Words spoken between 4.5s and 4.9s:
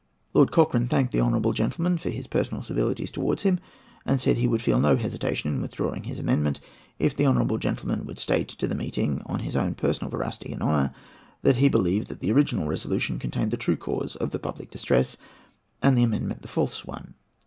feel